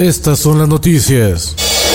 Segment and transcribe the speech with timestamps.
[0.00, 1.54] Estas son las noticias.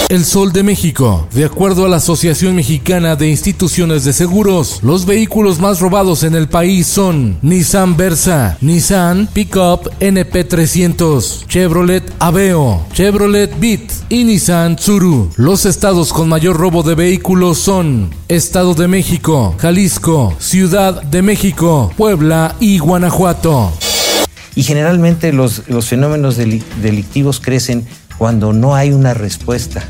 [0.09, 1.27] El Sol de México.
[1.33, 6.35] De acuerdo a la Asociación Mexicana de Instituciones de Seguros, los vehículos más robados en
[6.35, 15.31] el país son Nissan Versa, Nissan Pickup NP300, Chevrolet Aveo, Chevrolet Beat y Nissan Tsuru.
[15.35, 21.91] Los estados con mayor robo de vehículos son Estado de México, Jalisco, Ciudad de México,
[21.97, 23.71] Puebla y Guanajuato.
[24.55, 27.85] Y generalmente los, los fenómenos deli- delictivos crecen
[28.17, 29.83] cuando no hay una respuesta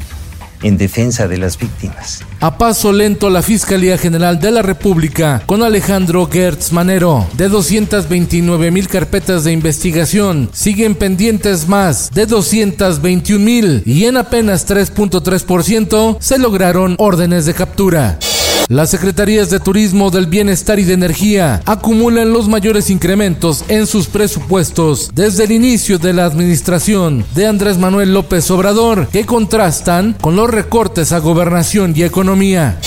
[0.63, 2.21] en defensa de las víctimas.
[2.39, 7.27] A paso lento la Fiscalía General de la República con Alejandro Gertz Manero.
[7.33, 14.67] De 229 mil carpetas de investigación, siguen pendientes más de 221 mil y en apenas
[14.67, 18.17] 3.3% se lograron órdenes de captura.
[18.67, 24.07] Las Secretarías de Turismo, del Bienestar y de Energía acumulan los mayores incrementos en sus
[24.07, 30.35] presupuestos desde el inicio de la administración de Andrés Manuel López Obrador, que contrastan con
[30.35, 32.79] los recortes a gobernación y economía.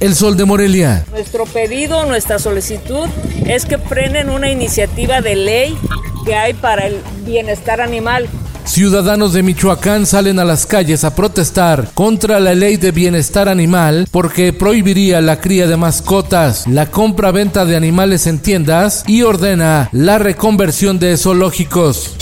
[0.00, 1.04] El Sol de Morelia.
[1.12, 3.06] Nuestro pedido, nuestra solicitud
[3.46, 5.78] es que frenen una iniciativa de ley
[6.24, 8.28] que hay para el bienestar animal.
[8.64, 14.06] Ciudadanos de Michoacán salen a las calles a protestar contra la ley de bienestar animal
[14.10, 20.18] porque prohibiría la cría de mascotas, la compra-venta de animales en tiendas y ordena la
[20.18, 22.16] reconversión de zoológicos.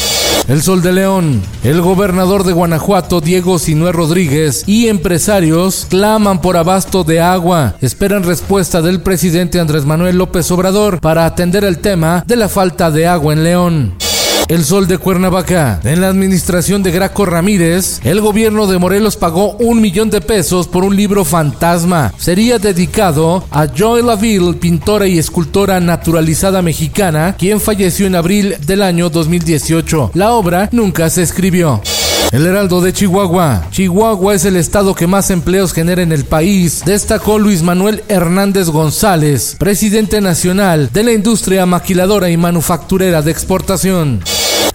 [0.49, 1.43] El Sol de León.
[1.63, 7.75] El gobernador de Guanajuato, Diego Sinué Rodríguez, y empresarios claman por abasto de agua.
[7.83, 12.91] Esperan respuesta del presidente Andrés Manuel López Obrador para atender el tema de la falta
[12.91, 14.08] de agua en León.
[14.49, 15.79] El Sol de Cuernavaca.
[15.85, 20.67] En la administración de Graco Ramírez, el gobierno de Morelos pagó un millón de pesos
[20.67, 22.15] por un libro fantasma.
[22.17, 28.81] Sería dedicado a Joy Laville, pintora y escultora naturalizada mexicana, quien falleció en abril del
[28.81, 30.13] año 2018.
[30.15, 31.83] La obra nunca se escribió.
[32.33, 33.67] El Heraldo de Chihuahua.
[33.71, 38.69] Chihuahua es el estado que más empleos genera en el país, destacó Luis Manuel Hernández
[38.69, 44.21] González, presidente nacional de la industria maquiladora y manufacturera de exportación.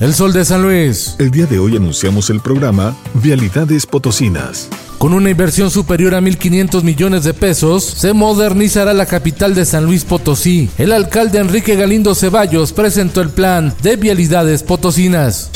[0.04, 1.16] El Sol de San Luis.
[1.18, 4.68] El día de hoy anunciamos el programa Vialidades Potosinas.
[4.98, 9.86] Con una inversión superior a 1.500 millones de pesos, se modernizará la capital de San
[9.86, 10.70] Luis Potosí.
[10.78, 15.50] El alcalde Enrique Galindo Ceballos presentó el plan de vialidades potosinas.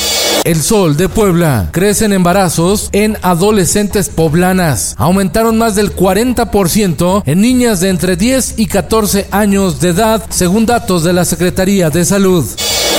[0.46, 1.68] El Sol de Puebla.
[1.74, 4.96] Crecen embarazos en adolescentes poblanas.
[4.98, 10.66] Aumentaron más del 40% en niñas de entre 10 y 14 años de edad, según
[10.66, 12.46] datos de la Secretaría de Salud.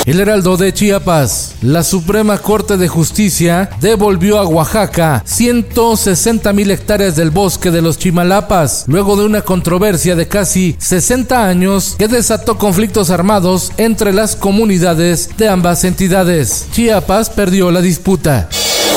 [0.06, 1.56] El Heraldo de Chiapas.
[1.60, 7.98] La Suprema Corte de Justicia devolvió a Oaxaca 160 mil hectáreas del bosque de los
[7.98, 14.36] Chimalapas, luego de una controversia de casi 60 años que desató conflictos armados entre las
[14.36, 16.66] comunidades de ambas entidades.
[16.72, 18.48] Chiapas perdió la disputa.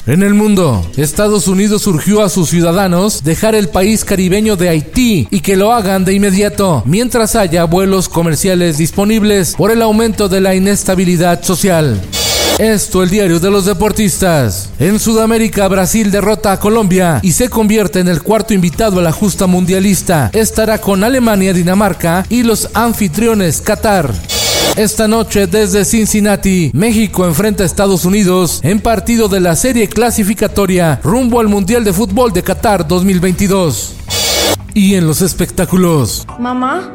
[0.07, 5.27] En el mundo, Estados Unidos urgió a sus ciudadanos dejar el país caribeño de Haití
[5.29, 10.41] y que lo hagan de inmediato, mientras haya vuelos comerciales disponibles por el aumento de
[10.41, 12.01] la inestabilidad social.
[12.57, 14.69] Esto el diario de los deportistas.
[14.79, 19.11] En Sudamérica, Brasil derrota a Colombia y se convierte en el cuarto invitado a la
[19.11, 20.31] justa mundialista.
[20.33, 24.11] Estará con Alemania, Dinamarca y los anfitriones Qatar.
[24.75, 30.99] Esta noche desde Cincinnati, México enfrenta a Estados Unidos en partido de la serie clasificatoria
[31.03, 33.95] rumbo al Mundial de Fútbol de Qatar 2022.
[34.73, 36.93] Y en los espectáculos, Mamá,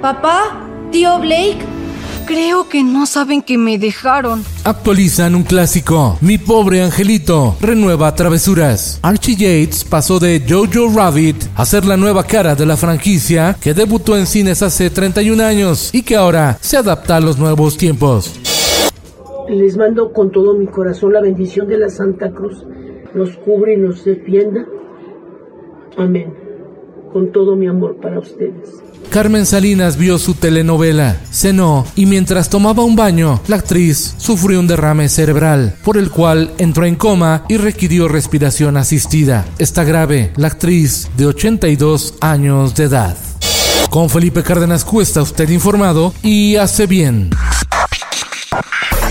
[0.00, 1.77] papá, tío Blake.
[2.28, 4.44] Creo que no saben que me dejaron.
[4.62, 6.18] actualizan un clásico.
[6.20, 9.00] Mi pobre angelito renueva travesuras.
[9.00, 13.72] Archie Yates pasó de Jojo Rabbit a ser la nueva cara de la franquicia que
[13.72, 18.38] debutó en cines hace 31 años y que ahora se adapta a los nuevos tiempos.
[19.48, 22.62] Les mando con todo mi corazón la bendición de la Santa Cruz.
[23.14, 24.66] Los cubre y los defienda.
[25.96, 26.47] Amén.
[27.12, 28.82] Con todo mi amor para ustedes.
[29.10, 34.66] Carmen Salinas vio su telenovela, cenó y mientras tomaba un baño, la actriz sufrió un
[34.66, 39.46] derrame cerebral, por el cual entró en coma y requirió respiración asistida.
[39.58, 43.16] Está grave, la actriz de 82 años de edad.
[43.88, 47.30] Con Felipe Cárdenas Cuesta, usted informado y hace bien.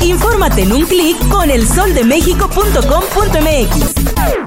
[0.02, 4.47] Infórmate en un clic con elsoldemexico.com.mx.